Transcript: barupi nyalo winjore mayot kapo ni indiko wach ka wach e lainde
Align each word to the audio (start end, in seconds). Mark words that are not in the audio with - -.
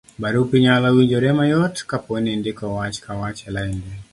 barupi 0.19 0.57
nyalo 0.61 0.87
winjore 0.95 1.29
mayot 1.37 1.75
kapo 1.89 2.13
ni 2.21 2.29
indiko 2.35 2.63
wach 2.77 2.97
ka 3.05 3.11
wach 3.21 3.39
e 3.47 3.51
lainde 3.55 3.91